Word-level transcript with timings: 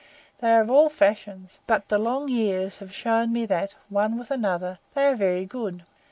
They 0.39 0.51
are 0.55 0.61
of 0.61 0.71
all 0.71 0.89
fashions, 0.89 1.59
but 1.67 1.89
the 1.89 1.99
long 1.99 2.27
years 2.27 2.79
have 2.79 2.91
shown 2.91 3.31
me 3.31 3.45
that, 3.45 3.75
one 3.87 4.17
with 4.17 4.31
another, 4.31 4.79
they 4.95 5.05
are 5.05 5.15
very 5.15 5.45
good. 5.45 5.83